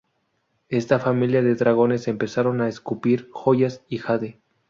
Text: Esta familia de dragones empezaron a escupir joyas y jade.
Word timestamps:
Esta 0.69 0.97
familia 0.97 1.43
de 1.43 1.53
dragones 1.53 2.07
empezaron 2.07 2.59
a 2.61 2.67
escupir 2.67 3.29
joyas 3.31 3.83
y 3.87 3.99
jade. 3.99 4.41